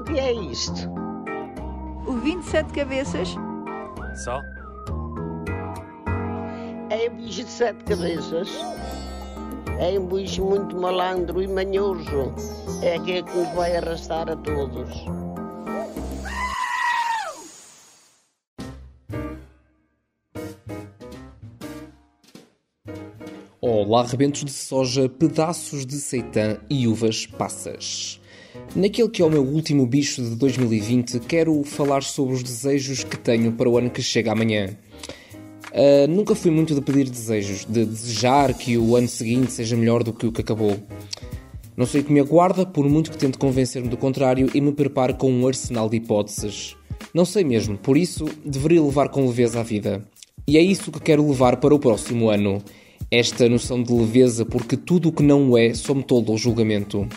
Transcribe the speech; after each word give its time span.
O 0.00 0.02
que 0.02 0.18
é 0.18 0.32
isto? 0.32 0.88
O 2.06 2.12
27 2.12 2.72
cabeças? 2.72 3.34
Só? 4.24 4.40
É 6.88 7.10
um 7.10 7.16
bicho 7.16 7.44
de 7.44 7.50
sete 7.50 7.84
cabeças. 7.84 8.48
É 9.78 9.98
um 9.98 10.06
bicho 10.06 10.42
muito 10.42 10.74
malandro 10.74 11.42
e 11.42 11.46
manhoso. 11.46 12.32
É 12.82 12.96
aquele 12.96 13.24
que 13.24 13.36
nos 13.36 13.48
vai 13.50 13.76
arrastar 13.76 14.30
a 14.30 14.36
todos. 14.36 14.88
Olá, 23.60 24.02
rebentos 24.04 24.46
de 24.46 24.52
soja, 24.52 25.10
pedaços 25.10 25.84
de 25.84 25.96
seitã 25.96 26.58
e 26.70 26.88
uvas 26.88 27.26
passas. 27.26 28.19
Naquele 28.74 29.08
que 29.08 29.22
é 29.22 29.24
o 29.24 29.30
meu 29.30 29.42
último 29.42 29.86
bicho 29.86 30.22
de 30.22 30.36
2020, 30.36 31.20
quero 31.20 31.62
falar 31.64 32.02
sobre 32.02 32.34
os 32.34 32.42
desejos 32.42 33.04
que 33.04 33.18
tenho 33.18 33.52
para 33.52 33.68
o 33.68 33.76
ano 33.76 33.90
que 33.90 34.02
chega 34.02 34.32
amanhã. 34.32 34.70
Uh, 35.72 36.08
nunca 36.08 36.34
fui 36.34 36.50
muito 36.50 36.74
de 36.74 36.80
pedir 36.80 37.08
desejos, 37.08 37.64
de 37.64 37.84
desejar 37.84 38.52
que 38.54 38.76
o 38.76 38.96
ano 38.96 39.08
seguinte 39.08 39.52
seja 39.52 39.76
melhor 39.76 40.02
do 40.02 40.12
que 40.12 40.26
o 40.26 40.32
que 40.32 40.40
acabou. 40.40 40.76
Não 41.76 41.86
sei 41.86 42.00
o 42.00 42.04
que 42.04 42.12
me 42.12 42.20
aguarda, 42.20 42.66
por 42.66 42.88
muito 42.88 43.10
que 43.10 43.16
tente 43.16 43.38
convencer-me 43.38 43.88
do 43.88 43.96
contrário 43.96 44.50
e 44.52 44.60
me 44.60 44.72
prepare 44.72 45.14
com 45.14 45.32
um 45.32 45.46
arsenal 45.46 45.88
de 45.88 45.96
hipóteses. 45.96 46.76
Não 47.14 47.24
sei 47.24 47.44
mesmo, 47.44 47.78
por 47.78 47.96
isso 47.96 48.26
deveria 48.44 48.82
levar 48.82 49.08
com 49.08 49.26
leveza 49.26 49.60
a 49.60 49.62
vida. 49.62 50.04
E 50.46 50.58
é 50.58 50.60
isso 50.60 50.90
que 50.90 51.00
quero 51.00 51.26
levar 51.26 51.56
para 51.56 51.74
o 51.74 51.78
próximo 51.78 52.28
ano. 52.28 52.62
Esta 53.10 53.48
noção 53.48 53.82
de 53.82 53.92
leveza, 53.92 54.44
porque 54.44 54.76
tudo 54.76 55.08
o 55.08 55.12
que 55.12 55.22
não 55.22 55.56
é 55.56 55.72
só 55.72 55.94
me 55.94 56.02
tolda 56.02 56.32
ao 56.32 56.38
julgamento. 56.38 57.08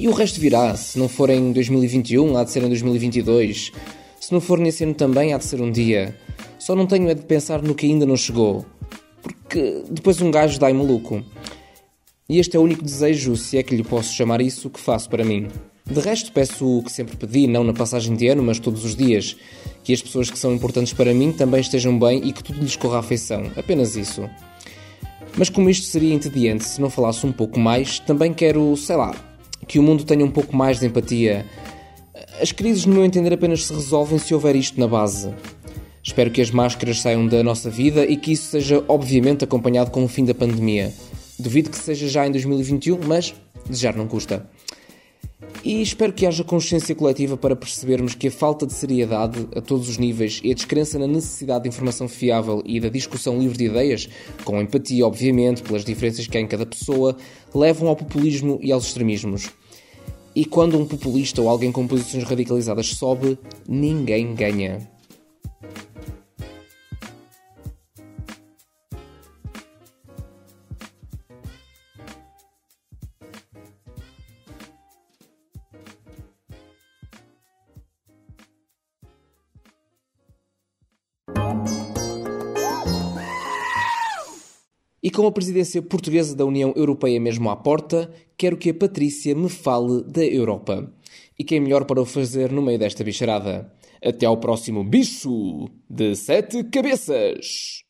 E 0.00 0.08
o 0.08 0.12
resto 0.12 0.40
virá, 0.40 0.74
se 0.76 0.98
não 0.98 1.10
for 1.10 1.28
em 1.28 1.52
2021, 1.52 2.34
há 2.38 2.42
de 2.42 2.50
ser 2.50 2.62
em 2.62 2.68
2022. 2.68 3.70
Se 4.18 4.32
não 4.32 4.40
for 4.40 4.58
nesse 4.58 4.82
ano 4.82 4.94
também, 4.94 5.34
há 5.34 5.36
de 5.36 5.44
ser 5.44 5.60
um 5.60 5.70
dia. 5.70 6.16
Só 6.58 6.74
não 6.74 6.86
tenho 6.86 7.10
é 7.10 7.14
de 7.14 7.20
pensar 7.20 7.60
no 7.60 7.74
que 7.74 7.84
ainda 7.84 8.06
não 8.06 8.16
chegou. 8.16 8.64
Porque 9.22 9.84
depois 9.90 10.18
um 10.22 10.30
gajo 10.30 10.58
dá-me 10.58 10.72
maluco. 10.72 11.22
E 12.26 12.38
este 12.38 12.56
é 12.56 12.58
o 12.58 12.62
único 12.62 12.82
desejo, 12.82 13.36
se 13.36 13.58
é 13.58 13.62
que 13.62 13.76
lhe 13.76 13.84
posso 13.84 14.14
chamar 14.14 14.40
isso, 14.40 14.70
que 14.70 14.80
faço 14.80 15.10
para 15.10 15.22
mim. 15.22 15.48
De 15.84 16.00
resto, 16.00 16.32
peço 16.32 16.78
o 16.78 16.82
que 16.82 16.90
sempre 16.90 17.14
pedi, 17.18 17.46
não 17.46 17.62
na 17.62 17.74
passagem 17.74 18.16
de 18.16 18.26
ano, 18.28 18.42
mas 18.42 18.58
todos 18.58 18.86
os 18.86 18.96
dias. 18.96 19.36
Que 19.84 19.92
as 19.92 20.00
pessoas 20.00 20.30
que 20.30 20.38
são 20.38 20.54
importantes 20.54 20.94
para 20.94 21.12
mim 21.12 21.30
também 21.30 21.60
estejam 21.60 21.98
bem 21.98 22.26
e 22.26 22.32
que 22.32 22.42
tudo 22.42 22.58
lhes 22.58 22.74
corra 22.74 23.00
à 23.00 23.02
feição. 23.02 23.52
Apenas 23.54 23.96
isso. 23.96 24.26
Mas 25.36 25.50
como 25.50 25.68
isto 25.68 25.84
seria 25.84 26.14
entediante 26.14 26.64
se 26.64 26.80
não 26.80 26.88
falasse 26.88 27.26
um 27.26 27.32
pouco 27.32 27.60
mais, 27.60 27.98
também 27.98 28.32
quero, 28.32 28.74
sei 28.78 28.96
lá, 28.96 29.14
que 29.70 29.78
o 29.78 29.82
mundo 29.84 30.02
tenha 30.02 30.24
um 30.24 30.30
pouco 30.32 30.56
mais 30.56 30.80
de 30.80 30.86
empatia. 30.86 31.46
As 32.42 32.50
crises, 32.50 32.86
no 32.86 32.94
meu 32.94 33.04
entender, 33.04 33.32
apenas 33.32 33.66
se 33.66 33.72
resolvem 33.72 34.18
se 34.18 34.34
houver 34.34 34.56
isto 34.56 34.80
na 34.80 34.88
base. 34.88 35.32
Espero 36.02 36.28
que 36.28 36.40
as 36.40 36.50
máscaras 36.50 37.00
saiam 37.00 37.24
da 37.24 37.40
nossa 37.44 37.70
vida 37.70 38.04
e 38.04 38.16
que 38.16 38.32
isso 38.32 38.50
seja, 38.50 38.84
obviamente, 38.88 39.44
acompanhado 39.44 39.92
com 39.92 40.02
o 40.02 40.08
fim 40.08 40.24
da 40.24 40.34
pandemia. 40.34 40.92
Duvido 41.38 41.70
que 41.70 41.78
seja 41.78 42.08
já 42.08 42.26
em 42.26 42.32
2021, 42.32 42.98
mas 43.06 43.32
desejar 43.64 43.94
não 43.94 44.08
custa. 44.08 44.44
E 45.62 45.82
espero 45.82 46.12
que 46.12 46.26
haja 46.26 46.42
consciência 46.42 46.94
coletiva 46.94 47.36
para 47.36 47.54
percebermos 47.54 48.14
que 48.14 48.28
a 48.28 48.30
falta 48.30 48.66
de 48.66 48.72
seriedade 48.72 49.46
a 49.54 49.60
todos 49.60 49.88
os 49.88 49.98
níveis 49.98 50.40
e 50.42 50.50
a 50.50 50.54
descrença 50.54 50.98
na 50.98 51.06
necessidade 51.06 51.64
de 51.64 51.68
informação 51.68 52.08
fiável 52.08 52.62
e 52.64 52.80
da 52.80 52.88
discussão 52.88 53.38
livre 53.38 53.58
de 53.58 53.66
ideias, 53.66 54.08
com 54.42 54.60
empatia, 54.60 55.06
obviamente, 55.06 55.62
pelas 55.62 55.84
diferenças 55.84 56.26
que 56.26 56.36
há 56.36 56.40
em 56.40 56.46
cada 56.46 56.64
pessoa, 56.64 57.16
levam 57.54 57.88
ao 57.88 57.96
populismo 57.96 58.58
e 58.62 58.72
aos 58.72 58.86
extremismos. 58.86 59.50
E 60.34 60.44
quando 60.44 60.78
um 60.78 60.86
populista 60.86 61.42
ou 61.42 61.48
alguém 61.48 61.72
com 61.72 61.86
posições 61.86 62.24
radicalizadas 62.24 62.88
sobe, 62.88 63.38
ninguém 63.68 64.34
ganha. 64.34 64.88
E 85.02 85.10
com 85.10 85.26
a 85.26 85.32
presidência 85.32 85.80
portuguesa 85.80 86.36
da 86.36 86.44
União 86.44 86.74
Europeia 86.76 87.18
mesmo 87.18 87.48
à 87.48 87.56
porta, 87.56 88.12
quero 88.36 88.56
que 88.56 88.68
a 88.68 88.74
Patrícia 88.74 89.34
me 89.34 89.48
fale 89.48 90.02
da 90.04 90.22
Europa. 90.22 90.92
E 91.38 91.42
quem 91.42 91.56
é 91.56 91.60
melhor 91.60 91.86
para 91.86 92.02
o 92.02 92.04
fazer 92.04 92.52
no 92.52 92.60
meio 92.60 92.78
desta 92.78 93.02
bicharada? 93.02 93.72
Até 94.04 94.26
ao 94.26 94.36
próximo 94.36 94.84
bicho 94.84 95.70
de 95.88 96.14
sete 96.14 96.64
cabeças! 96.64 97.82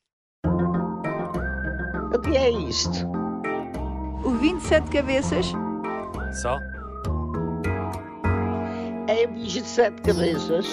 O 2.14 2.20
que 2.20 2.36
é 2.36 2.50
isto? 2.50 3.08
O 4.24 4.30
27 4.30 4.90
cabeças? 4.90 5.46
Só? 6.40 6.58
É 9.08 9.26
um 9.26 9.34
bicho 9.34 9.62
de 9.62 9.68
sete 9.68 10.00
cabeças. 10.02 10.66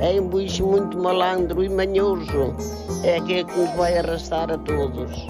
É 0.00 0.20
um 0.20 0.28
bicho 0.28 0.66
muito 0.66 0.98
malandro 0.98 1.62
e 1.62 1.68
manhoso. 1.68 2.54
É 3.02 3.16
aquele 3.16 3.44
que 3.44 3.58
nos 3.58 3.70
vai 3.76 3.98
arrastar 3.98 4.50
a 4.50 4.58
todos. 4.58 5.26